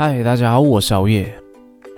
[0.00, 1.34] 嗨，大家好，我是熬夜。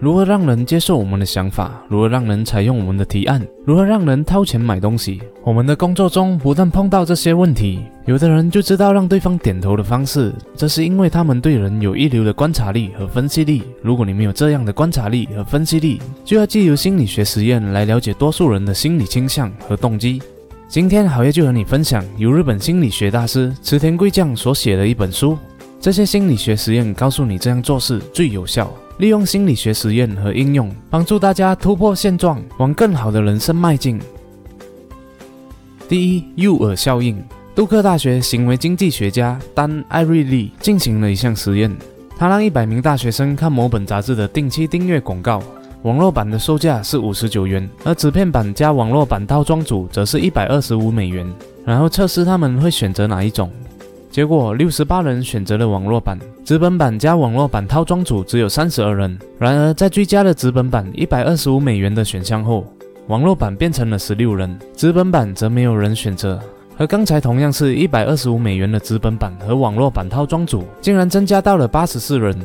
[0.00, 1.80] 如何让人接受我们的想法？
[1.88, 3.40] 如何让人采用我们的提案？
[3.64, 5.22] 如何让人掏钱买东西？
[5.44, 7.84] 我们的工作中不断碰到这些问题。
[8.04, 13.62] 有的人就知道让对方点头的方式，这是因为他们对人有一流的观察力和分析力。
[13.80, 20.20] 如果你没有这样的观察力和分析力，就要借由心理学实验来了解多数人的心理倾向和动机。
[20.66, 25.38] 今天好夜就和你分享由日本心理学大师池田贵将所写的一本书。
[25.84, 28.72] 这些心理学实验告诉你这样做事最有效。
[28.96, 34.00] 利用心理学实验和应用，帮助大家突破现状，往更好的人生迈进。
[35.86, 37.22] 第一，诱饵效应。
[37.54, 41.70] 杜克大学行为经济学家丹艾瑞利进行了一项实验，
[42.16, 45.42] 他让一百名大学生看某本杂志的定期订阅广告，
[45.82, 51.30] 网络版的售价是五十九元，而纸片版加网络版套装组则是一百二十五美元，
[51.62, 53.52] 然后测试他们会选择哪一种。
[54.14, 59.18] 结果，六十八人选择了网络版，纸本版加网络版套装组只有三十二人。
[59.40, 62.64] 然而，在追加了纸本版一百二十五美元的选项后，
[63.08, 66.40] 网络版变成了十六人，纸本版则没有人选择。
[66.76, 72.40] 和刚才同样是一百二十五美元的纸本版和网络版套装组，竟然增加到了八十四人。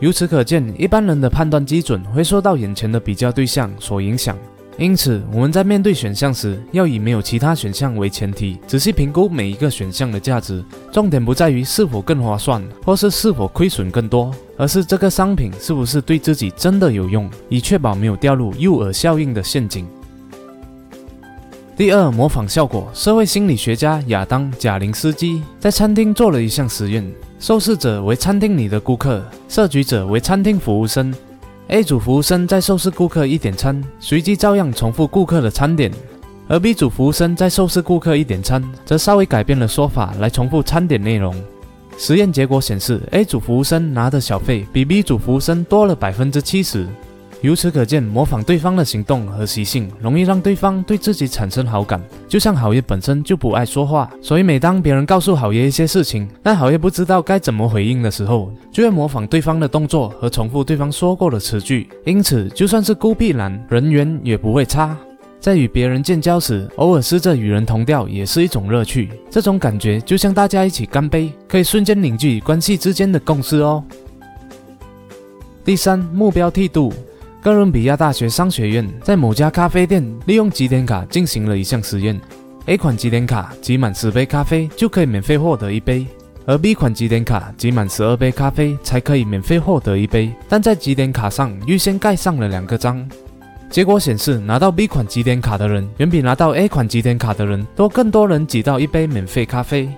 [0.00, 4.36] 由此可见，一般人的判断基准会受到眼前的比较对象所影响。
[4.78, 10.62] 因此，我们在面对选项时，要以没有其他选项为前提，仔细评估每一个选项的价值。
[10.92, 19.86] 重点不在于是否更划算，或是是否亏损更多，而是这个商品是不是对自己真的有用，以确保没有掉入诱饵效应的陷阱。
[21.74, 22.86] 第二，模仿效果。
[22.92, 27.02] 社会心理学家亚当·贾林斯基在餐厅做了一项实验，
[27.38, 31.14] 受试者为餐厅里的顾客，设局者为餐厅服务生。
[31.68, 35.90] A 组服务生在收拾顾客一点餐，随即照样重复顾客的餐点；
[36.46, 41.34] 而 B 组服务生在收拾顾客一点餐，则稍微改变了说法来重复餐点内容。
[41.98, 46.86] 实验结果显示，A 组服务生拿的小费比 B 组服务生多了百分之七十。
[47.42, 52.02] 由此可见，模仿对方的行动和习性，容易让对方对自己产生好感。
[52.26, 61.88] 就像好爷本身就不爱说话，所以每当别人告诉好爷一些事情，但好爷不知道该怎么回应的时候，就会模仿对方的动作和重复对方说过的词句。
[62.04, 64.96] 因此，就算是孤僻男，人缘也不会差。
[65.38, 69.10] 在与别人建交时，偶尔试着与人同调，也是一种乐趣。
[69.30, 73.84] 这种感觉就像大家一起干杯，可以瞬间凝聚关系之间的共识哦。
[75.64, 76.92] 第三，目标梯度。
[77.46, 82.20] 哥伦比亚大学商学院在某家咖啡店利用积点卡进行了一项实验。
[82.64, 86.04] A 款积点卡集满十杯咖啡就可以免费获得一杯，
[86.44, 90.32] 而 B 款积点卡集满十二杯咖啡才可以免费获得一杯。
[90.48, 93.08] 但在积点卡上预先盖上了两个章。
[93.70, 99.88] 结果显示，拿到 B 款积点卡的人远比拿到 A 款积点卡的人多，更多人挤到一杯免费咖啡。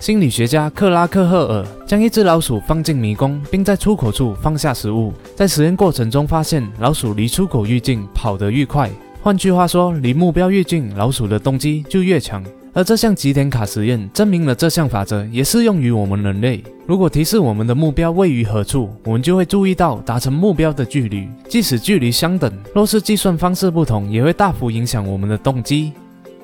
[0.00, 5.12] 心理学家克拉克赫尔将一只老鼠放进迷宫，并在出口处放下食物。
[5.36, 8.90] 在实验过程中发现，老鼠离出口越近，跑得越快。
[9.20, 12.42] 换句话说，离目标越近，老鼠的动机就越强。
[12.72, 16.64] 而这项极点卡实验证明了这项法则也适用于我们人类。
[16.86, 25.92] 如果提示我们的目标位于何处，我们就会注意到达成目标的距离，即使距离相等，若是计算方式不同，也会大幅影响我们的动机。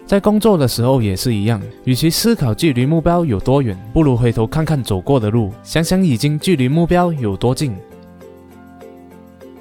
[0.06, 7.74] 在工作的时候也是一样，与其思考距离目标有多远，不如回头看看走过的路，想想已经距离目标有多近。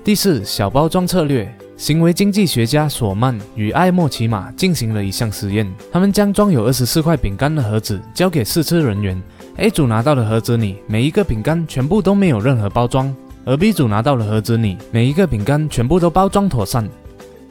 [0.03, 1.51] 第四，小包装策略。
[1.77, 9.21] 行为经济学家索曼与艾莫奇马进行了一项实验，他们将装有二十四块饼干的盒子交给试吃人员。
[9.57, 13.13] A 组拿到的盒子里，每一个饼干全部都没有任何包装；
[13.43, 16.87] 而 B 组拿到的盒子里，每一个饼干全部都包装妥善。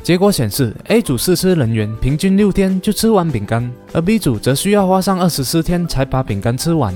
[0.05, 6.95] 结果显示，A 组试吃人员平均六天就吃完饼干，而 B 组则需要花上二十四天才把饼干吃完。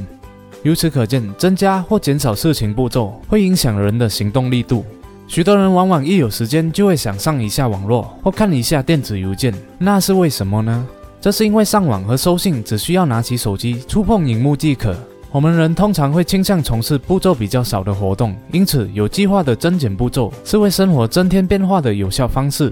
[0.62, 4.84] 由此可见，增加或减少事情步骤会影响人的行动力度。
[5.26, 10.86] 许多人往往一有时间就会想上一下网络或看一下电子邮件，那是为什么呢？
[11.18, 14.94] 这是因为上网和收信只需要拿起手机触碰荧幕即可。
[15.32, 22.70] 我们人通常会倾向从事步骤比较少的活动，因此有计划的增减步骤是为生活增添变化的有效方式。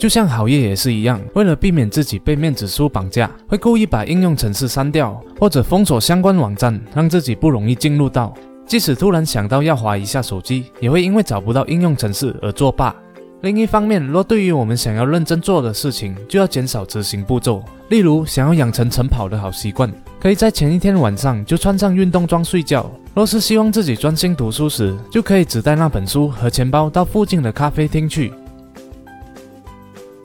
[0.00, 8.32] 就像好业也是一样，为了避免自己被面子书绑架，会故意把应用程式删掉，或者封锁相关网站，让自己不容易进入到。
[8.66, 12.96] 即使突然想到要划一下手机，也会因为找不到应用程式而作罢。
[13.42, 17.62] 另一方面，若对于我们想要认真做的事情，就要减少执行步骤。
[17.90, 22.90] 例如，想要养成晨跑的好习惯，可以在前一天晚上就穿上运动装睡觉。
[23.14, 28.32] 若是希望自己专心读书时，就可以只带那本书和钱包到附近的咖啡厅去。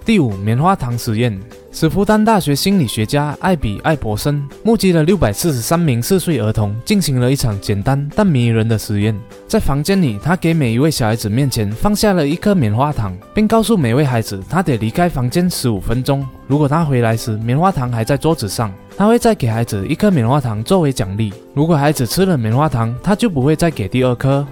[0.06, 1.36] 第五，棉花糖实验。
[1.72, 9.20] 斯福丹大学心理学家艾比·艾伯森目击了六百四十三名四岁儿童，进行了一场简单但迷人的实验。
[9.48, 16.24] 在房间里，他给每一位小孩子面前放下了一颗棉花糖，并告诉每位孩子，他得离开房间十五分钟。
[16.46, 21.34] 如果他回来时棉花糖还在桌子上，他会再给孩子一颗棉花糖作为奖励。
[21.56, 24.46] 如果孩子吃了棉花糖，他就不会再给第二颗。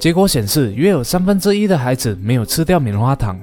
[0.00, 3.38] 结果显示，约有三分之一的孩子没有吃掉棉花糖。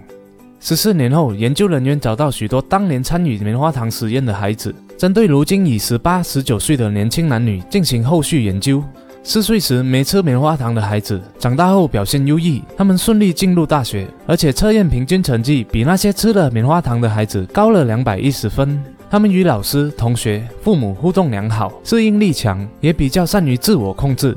[0.65, 8.81] 十四年后，研究人员找到许多当年参与棉花糖实验的孩子，针对如今已十八、十九岁的年轻男女进行后续研究。
[9.23, 18.81] 四岁时没吃棉花糖的孩子，长大后表现优异，他们顺利进入大学，而且测验平均成绩比那些吃了棉花糖的孩子高了两百一十分。
[19.11, 24.33] 他们与老师、同学、父母互动良好，适应力强，也比较善于自我控制。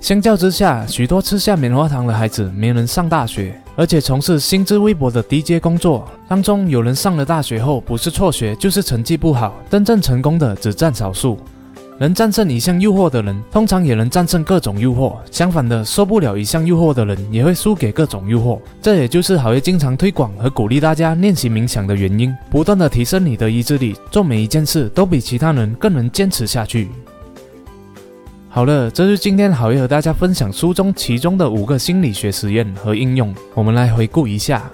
[0.00, 3.54] 相较之下，许多吃下棉花糖的孩子没能上大学。
[3.80, 11.38] 而且从事薪资微薄的低阶工作当中，有人上了大学后不是辍学就是成绩不好，真正成功的只占少数。
[11.98, 15.16] 能战胜一项诱惑的人，通常也能战胜各种诱惑。
[15.30, 18.58] 相反的，受不了一项诱惑的人，也会输给各种诱惑。
[18.82, 26.88] 这也就是好业经常推广和鼓励大家练习冥想的原因，不断的提升你的意志力，做每一件事都比其他人更能坚持下去。
[28.52, 33.32] 好了，这是今天好业和大家分享书中其中的五个心理学实验和应用。
[33.54, 34.68] 我们来回顾一下：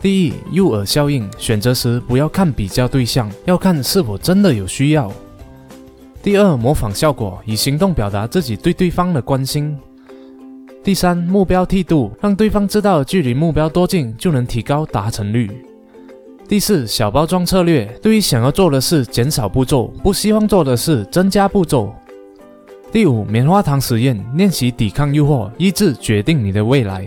[0.00, 5.10] 第一，诱饵效应，选择时不要看比较对象，要看是否真的有需要；
[6.22, 9.76] 第二，模仿效果，以行动表达自己对对方的关心；
[10.82, 15.46] 第三，目标梯度，让对方知道距离目标多近就能提高达成率；
[16.48, 21.94] 第四，小包装策略，对于想要做的事减少步骤，不希望做的事增加步骤。
[22.94, 27.04] 第五，棉花糖实验，练习抵抗诱惑，意志决定你的未来。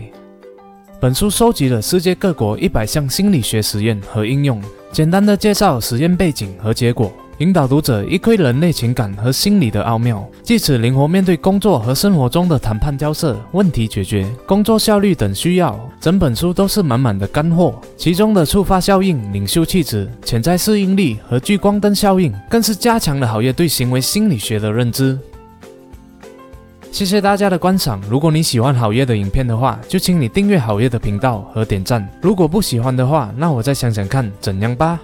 [1.00, 4.60] 本书收集了世界各国一百项心理学实验和应用，
[4.92, 15.80] 简单的介绍实验背景和结果，引导读者一窥人类情感和心理的奥妙，借此灵活面对工作和生活中的谈判交涉、问题解决、工作效率等需要。
[15.98, 25.18] 整本书都是满满的干货，其中的触发效应、领袖气质、潜在适应力和聚光灯效应，更是加强了好业对行为心理学的认知。
[26.98, 28.00] 谢谢大家的观赏。
[28.10, 32.04] 如果你喜欢好业的影片的话，就请你订阅好业的频道和点赞。
[32.20, 34.98] 如果不喜欢的话，那我再想想看怎样吧。